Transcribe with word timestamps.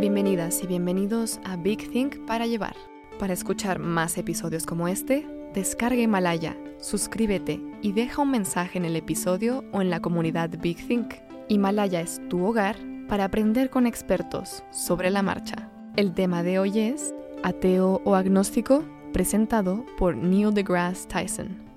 Bienvenidas 0.00 0.62
y 0.62 0.68
bienvenidos 0.68 1.40
a 1.42 1.56
Big 1.56 1.90
Think 1.90 2.24
para 2.24 2.46
llevar. 2.46 2.76
Para 3.18 3.32
escuchar 3.32 3.80
más 3.80 4.16
episodios 4.16 4.64
como 4.64 4.86
este, 4.86 5.26
descarga 5.54 6.00
Himalaya, 6.00 6.56
suscríbete 6.78 7.60
y 7.82 7.90
deja 7.90 8.22
un 8.22 8.30
mensaje 8.30 8.78
en 8.78 8.84
el 8.84 8.94
episodio 8.94 9.64
o 9.72 9.82
en 9.82 9.90
la 9.90 9.98
comunidad 9.98 10.50
Big 10.60 10.86
Think. 10.86 11.14
Himalaya 11.48 12.00
es 12.00 12.20
tu 12.28 12.46
hogar 12.46 12.76
para 13.08 13.24
aprender 13.24 13.70
con 13.70 13.88
expertos 13.88 14.62
sobre 14.70 15.10
la 15.10 15.22
marcha. 15.22 15.68
El 15.96 16.14
tema 16.14 16.44
de 16.44 16.60
hoy 16.60 16.78
es 16.78 17.12
Ateo 17.42 18.00
o 18.04 18.14
agnóstico, 18.14 18.84
presentado 19.12 19.84
por 19.98 20.16
Neil 20.16 20.54
deGrasse 20.54 21.08
Tyson. 21.08 21.68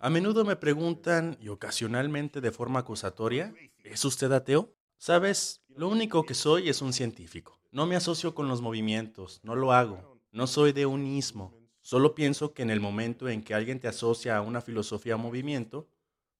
A 0.00 0.10
menudo 0.10 0.44
me 0.44 0.56
preguntan, 0.56 1.36
y 1.40 1.50
ocasionalmente 1.50 2.40
de 2.40 2.50
forma 2.50 2.80
acusatoria, 2.80 3.54
¿es 3.84 4.04
usted 4.04 4.32
ateo? 4.32 4.74
Sabes, 5.04 5.60
lo 5.66 5.88
único 5.88 6.24
que 6.24 6.32
soy 6.32 6.68
es 6.68 6.80
un 6.80 6.92
científico. 6.92 7.58
No 7.72 7.86
me 7.86 7.96
asocio 7.96 8.36
con 8.36 8.46
los 8.46 8.60
movimientos, 8.60 9.40
no 9.42 9.56
lo 9.56 9.72
hago. 9.72 10.20
No 10.30 10.46
soy 10.46 10.70
de 10.70 10.86
un 10.86 11.04
ismo. 11.08 11.52
Solo 11.80 12.14
pienso 12.14 12.54
que 12.54 12.62
en 12.62 12.70
el 12.70 12.78
momento 12.78 13.28
en 13.28 13.42
que 13.42 13.52
alguien 13.52 13.80
te 13.80 13.88
asocia 13.88 14.36
a 14.36 14.42
una 14.42 14.60
filosofía 14.60 15.16
o 15.16 15.18
movimiento, 15.18 15.88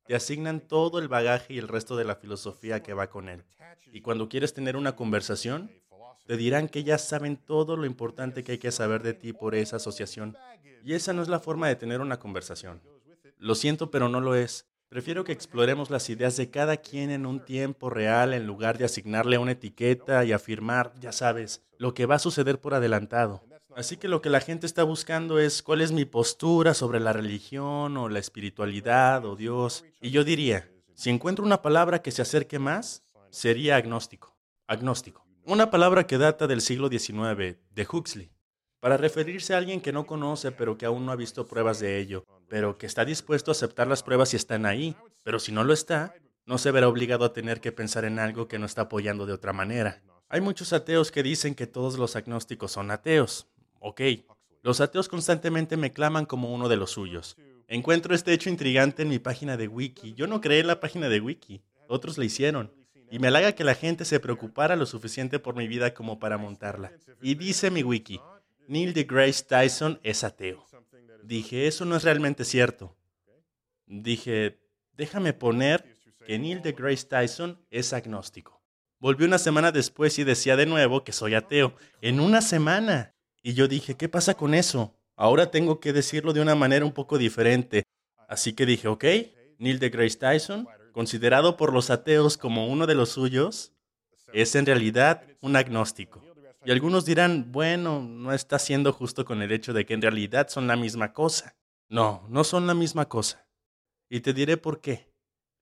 te 0.07 0.15
asignan 0.15 0.61
todo 0.61 1.01
el 1.01 1.09
bagaje 1.09 1.55
y 1.55 1.59
el 1.59 1.67
resto 1.67 1.97
de 1.97 2.05
la 2.05 2.15
filosofía 2.15 2.85
que 2.85 2.95
va 2.95 3.11
con 3.11 3.29
él. 3.29 3.43
Y 3.93 4.01
cuando 4.01 4.29
quieres 4.29 4.55
tener 4.55 4.77
una 4.77 4.95
conversación, 4.95 5.69
te 6.25 6.37
dirán 6.37 6.69
que 6.69 6.85
ya 6.85 6.99
saben 6.99 7.39
todo 7.39 7.77
lo 7.77 7.85
importante 7.85 8.45
que 8.45 8.53
hay 8.53 8.59
que 8.59 8.71
saber 8.71 9.03
de 9.03 9.15
ti 9.15 9.33
por 9.33 9.57
esa 9.57 9.75
asociación. 9.75 10.37
Y 10.85 10.93
esa 10.93 11.13
no 11.13 11.23
es 11.23 11.29
la 11.29 11.41
forma 11.41 11.67
de 11.67 11.75
tener 11.75 12.01
una 12.01 12.21
conversación. 12.21 12.81
Lo 13.39 13.57
siento, 13.57 13.91
pero 13.91 14.09
no 14.09 14.21
lo 14.21 14.37
es. 14.37 14.69
Prefiero 14.93 15.25
que 15.25 15.33
exploremos 15.33 15.89
las 15.89 16.11
ideas 16.11 16.37
de 16.37 16.51
cada 16.51 16.77
quien 16.77 17.09
en 17.09 17.25
un 17.25 17.41
tiempo 17.41 17.89
real 17.89 18.35
en 18.35 18.47
lugar 18.47 18.77
de 18.77 18.85
asignarle 18.85 19.39
una 19.39 19.53
etiqueta 19.53 20.23
y 20.27 20.33
afirmar, 20.33 20.93
ya 21.01 21.13
sabes, 21.13 21.63
lo 21.79 21.95
que 21.95 22.05
va 22.05 22.17
a 22.17 22.19
suceder 22.19 22.61
por 22.61 22.75
adelantado. 22.75 23.43
Así 23.75 23.97
que 23.97 24.07
lo 24.07 24.21
que 24.21 24.29
la 24.29 24.43
gente 24.43 24.67
está 24.67 24.83
buscando 24.83 25.39
es 25.39 25.63
cuál 25.63 25.81
es 25.81 25.93
mi 25.93 26.05
postura 26.05 26.75
sobre 26.75 27.01
la 27.01 27.15
religión 27.15 27.97
o 27.97 28.11
la 28.11 28.19
espiritualidad 28.19 29.25
o 29.25 29.35
Dios. 29.35 29.83
Y 30.03 30.11
yo 30.11 30.25
diría, 30.25 30.71
si 30.93 31.09
encuentro 31.09 31.43
una 31.43 31.63
palabra 31.63 32.03
que 32.03 32.11
se 32.11 32.21
acerque 32.21 32.59
más, 32.59 33.03
sería 33.31 33.77
agnóstico. 33.77 34.37
Agnóstico. 34.67 35.25
Una 35.47 35.71
palabra 35.71 36.07
que 36.07 36.19
data 36.19 36.47
del 36.47 36.61
siglo 36.61 36.91
XIX, 36.91 37.57
de 37.71 37.89
Huxley, 37.91 38.31
para 38.83 38.97
referirse 38.97 39.55
a 39.55 39.59
alguien 39.59 39.81
que 39.81 39.93
no 39.93 40.07
conoce 40.07 40.51
pero 40.51 40.77
que 40.77 40.87
aún 40.87 41.07
no 41.07 41.13
ha 41.13 41.17
visto 41.17 41.47
pruebas 41.47 41.79
de 41.79 42.01
ello, 42.01 42.27
pero 42.49 42.77
que 42.79 42.87
está 42.87 43.05
dispuesto 43.05 43.53
a 43.53 43.55
aceptar 43.55 43.87
las 43.87 44.03
pruebas 44.03 44.31
si 44.31 44.37
están 44.37 44.67
ahí. 44.67 44.97
Pero 45.23 45.39
si 45.39 45.53
no 45.53 45.63
lo 45.63 45.73
está, 45.73 46.17
no 46.47 46.59
se 46.59 46.73
verá 46.73 46.89
obligado 46.89 47.25
a 47.25 47.33
tener 47.33 47.61
que 47.61 47.71
pensar 47.71 48.05
en 48.05 48.19
algo 48.19 48.49
que 48.49 48.59
no 48.59 48.67
está 48.67 48.83
apoyando 48.83 49.25
de 49.25 49.35
otra 49.35 49.53
manera. 49.53 50.03
Hay 50.29 50.41
muchos 50.41 50.73
ateos 50.73 51.13
que 51.13 51.23
dicen 51.23 51.55
que 51.55 51.69
todos 51.69 51.97
los 51.97 52.17
agnósticos 52.17 52.73
son 52.73 52.91
ateos. 52.91 53.47
Ok, 53.79 54.01
los 54.63 54.81
ateos 54.81 55.09
constantemente 55.09 55.77
me 55.77 55.93
claman 55.93 56.27
como 56.27 56.53
uno 56.53 56.69
de 56.69 56.77
los 56.77 56.91
suyos. 56.91 57.37
Encuentro 57.69 58.17
este 58.17 58.33
hecho 58.33 58.51
intrigante 58.51 59.03
en 59.03 59.11
mi 59.11 59.21
página 59.21 59.57
de 59.57 59.69
Wiki. 59.69 60.15
Yo 60.15 60.27
no 60.27 60.41
creé 60.41 60.65
la 60.65 60.81
página 60.81 61.09
de 61.09 61.21
Wiki, 61.21 61.63
otros 61.87 62.19
la 62.19 62.25
hicieron. 62.25 62.73
Y 63.13 63.21
me 63.21 63.29
halaga 63.29 63.53
que 63.53 63.63
la 63.63 63.77
gente 63.77 64.05
se 64.05 64.19
preocupara 64.19 64.75
lo 64.75 64.87
suficiente 64.87 65.39
por 65.39 65.55
mi 65.55 65.69
vida 65.69 65.95
como 65.95 66.19
para 66.19 66.37
montarla. 66.37 66.91
Y 67.21 67.37
dice 67.37 67.71
mi 67.71 67.85
wiki, 67.85 68.19
Neil 68.69 68.93
deGrasse 68.93 69.45
Tyson 69.45 70.01
es 70.03 70.25
ateo. 70.25 70.67
Dije, 71.23 71.67
eso 71.67 71.85
no 71.85 71.97
es 71.97 72.05
realmente 72.05 72.45
cierto. 72.45 72.97
Dije, 73.87 74.59
déjame 74.93 75.33
poner 75.33 75.97
que 76.27 76.39
Neil 76.39 76.63
deGrasse 76.63 77.07
Tyson 77.07 77.59
es 77.71 77.93
agnóstico. 77.93 78.63
Volví 78.99 79.25
una 79.25 79.39
semana 79.39 79.73
después 79.73 80.19
y 80.19 80.25
decía 80.25 80.57
de 80.57 80.67
nuevo 80.67 81.05
que 81.05 81.13
soy 81.13 81.35
ateo. 81.35 81.75
En 82.01 82.21
una 82.21 82.41
semana. 82.41 83.15
Y 83.43 83.55
yo 83.55 83.67
dije, 83.67 83.97
¿qué 83.97 84.09
pasa 84.09 84.35
con 84.35 84.55
eso? 84.55 84.95
Ahora 85.17 85.51
tengo 85.51 85.81
que 85.81 85.93
decirlo 85.93 86.33
de 86.33 86.41
una 86.41 86.55
manera 86.55 86.85
un 86.85 86.93
poco 86.93 87.19
diferente. 87.19 87.83
Así 88.29 88.53
que 88.53 88.67
dije, 88.67 88.89
ok, 88.89 89.05
Neil 89.59 89.79
deGrasse 89.79 90.19
Tyson 90.19 90.69
considerado 90.93 91.57
por 91.57 91.73
los 91.73 91.91
ateos 91.91 92.37
como 92.37 92.69
uno 92.69 92.87
de 92.87 92.95
los 92.95 93.11
suyos, 93.11 93.73
es 94.33 94.55
en 94.55 94.67
realidad 94.67 95.25
un 95.41 95.57
agnóstico. 95.57 96.23
Y 96.65 96.71
algunos 96.71 97.05
dirán, 97.05 97.51
bueno, 97.51 98.01
no 98.01 98.33
está 98.33 98.59
siendo 98.59 98.93
justo 98.93 99.25
con 99.25 99.43
el 99.43 99.51
hecho 99.51 99.73
de 99.73 99.85
que 99.85 99.95
en 99.95 100.03
realidad 100.03 100.49
son 100.49 100.67
la 100.69 100.77
misma 100.77 101.13
cosa. 101.13 101.57
No, 101.89 102.25
no 102.29 102.45
son 102.45 102.67
la 102.67 102.75
misma 102.75 103.09
cosa. 103.09 103.47
Y 104.09 104.21
te 104.21 104.33
diré 104.33 104.57
por 104.57 104.81
qué. 104.81 105.13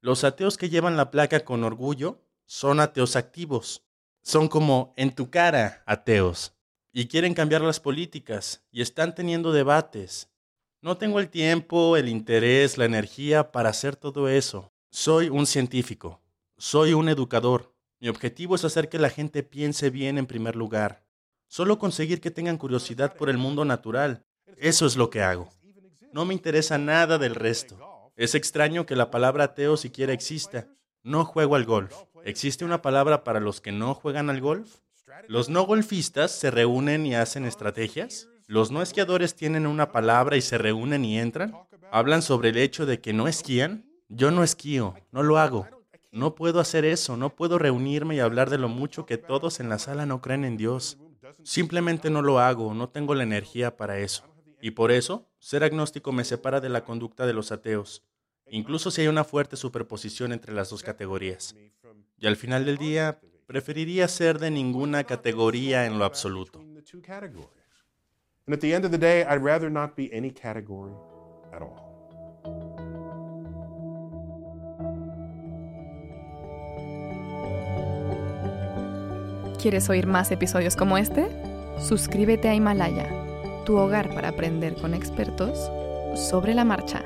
Los 0.02 0.24
ateos 0.24 0.56
que 0.56 0.68
llevan 0.68 0.96
la 0.96 1.10
placa 1.10 1.40
con 1.40 1.64
orgullo 1.64 2.22
son 2.44 2.80
ateos 2.80 3.16
activos. 3.16 3.82
Son 4.22 4.48
como 4.48 4.92
en 4.96 5.14
tu 5.14 5.30
cara 5.30 5.82
ateos. 5.86 6.54
Y 6.92 7.06
quieren 7.06 7.32
cambiar 7.32 7.62
las 7.62 7.80
políticas 7.80 8.62
y 8.70 8.82
están 8.82 9.14
teniendo 9.14 9.52
debates. 9.52 10.28
No 10.82 10.98
tengo 10.98 11.20
el 11.20 11.30
tiempo, 11.30 11.96
el 11.96 12.08
interés, 12.08 12.76
la 12.76 12.84
energía 12.84 13.52
para 13.52 13.70
hacer 13.70 13.96
todo 13.96 14.28
eso. 14.28 14.72
Soy 14.90 15.28
un 15.28 15.46
científico, 15.46 16.20
soy 16.58 16.94
un 16.94 17.08
educador. 17.08 17.74
Mi 18.00 18.08
objetivo 18.08 18.54
es 18.54 18.64
hacer 18.64 18.88
que 18.88 18.98
la 18.98 19.10
gente 19.10 19.42
piense 19.42 19.90
bien 19.90 20.16
en 20.16 20.26
primer 20.26 20.56
lugar. 20.56 21.04
Solo 21.48 21.78
conseguir 21.78 22.22
que 22.22 22.30
tengan 22.30 22.56
curiosidad 22.56 23.14
por 23.14 23.28
el 23.28 23.36
mundo 23.36 23.66
natural. 23.66 24.24
Eso 24.56 24.86
es 24.86 24.96
lo 24.96 25.10
que 25.10 25.20
hago. 25.20 25.50
No 26.12 26.24
me 26.24 26.32
interesa 26.32 26.78
nada 26.78 27.18
del 27.18 27.34
resto. 27.34 28.10
Es 28.16 28.34
extraño 28.34 28.86
que 28.86 28.96
la 28.96 29.10
palabra 29.10 29.44
ateo 29.44 29.76
siquiera 29.76 30.14
exista. 30.14 30.66
No 31.02 31.26
juego 31.26 31.56
al 31.56 31.66
golf. 31.66 31.94
¿Existe 32.24 32.64
una 32.64 32.80
palabra 32.80 33.22
para 33.22 33.38
los 33.38 33.60
que 33.60 33.70
no 33.70 33.94
juegan 33.94 34.30
al 34.30 34.40
golf? 34.40 34.76
¿Los 35.28 35.50
no 35.50 35.64
golfistas 35.64 36.30
se 36.30 36.50
reúnen 36.50 37.04
y 37.04 37.14
hacen 37.14 37.44
estrategias? 37.44 38.28
¿Los 38.46 38.70
no 38.70 38.80
esquiadores 38.80 39.34
tienen 39.34 39.66
una 39.66 39.92
palabra 39.92 40.38
y 40.38 40.40
se 40.40 40.56
reúnen 40.56 41.04
y 41.04 41.18
entran? 41.18 41.54
¿Hablan 41.92 42.22
sobre 42.22 42.48
el 42.48 42.56
hecho 42.56 42.86
de 42.86 43.00
que 43.00 43.12
no 43.12 43.28
esquían? 43.28 43.84
Yo 44.08 44.30
no 44.30 44.42
esquío, 44.42 44.94
no 45.12 45.22
lo 45.22 45.38
hago. 45.38 45.68
No 46.12 46.34
puedo 46.34 46.58
hacer 46.60 46.84
eso, 46.84 47.16
no 47.16 47.36
puedo 47.36 47.58
reunirme 47.58 48.16
y 48.16 48.20
hablar 48.20 48.50
de 48.50 48.58
lo 48.58 48.68
mucho 48.68 49.06
que 49.06 49.18
todos 49.18 49.60
en 49.60 49.68
la 49.68 49.78
sala 49.78 50.06
no 50.06 50.20
creen 50.20 50.44
en 50.44 50.56
Dios. 50.56 50.98
Simplemente 51.44 52.10
no 52.10 52.22
lo 52.22 52.40
hago, 52.40 52.74
no 52.74 52.88
tengo 52.88 53.14
la 53.14 53.22
energía 53.22 53.76
para 53.76 53.98
eso. 53.98 54.24
Y 54.60 54.72
por 54.72 54.90
eso, 54.90 55.28
ser 55.38 55.64
agnóstico 55.64 56.12
me 56.12 56.24
separa 56.24 56.60
de 56.60 56.68
la 56.68 56.84
conducta 56.84 57.26
de 57.26 57.32
los 57.32 57.52
ateos, 57.52 58.04
incluso 58.46 58.90
si 58.90 59.02
hay 59.02 59.08
una 59.08 59.24
fuerte 59.24 59.56
superposición 59.56 60.32
entre 60.32 60.52
las 60.52 60.70
dos 60.70 60.82
categorías. 60.82 61.54
Y 62.18 62.26
al 62.26 62.36
final 62.36 62.66
del 62.66 62.76
día, 62.76 63.20
preferiría 63.46 64.06
ser 64.08 64.38
de 64.38 64.50
ninguna 64.50 65.04
categoría 65.04 65.86
en 65.86 65.98
lo 65.98 66.04
absoluto. 66.04 66.62
¿Quieres 79.60 79.90
oír 79.90 80.06
más 80.06 80.30
episodios 80.30 80.74
como 80.74 80.96
este? 80.96 81.28
Suscríbete 81.78 82.48
a 82.48 82.54
Himalaya, 82.54 83.10
tu 83.66 83.76
hogar 83.76 84.08
para 84.14 84.28
aprender 84.28 84.74
con 84.74 84.94
expertos 84.94 85.70
sobre 86.14 86.54
la 86.54 86.64
marcha. 86.64 87.04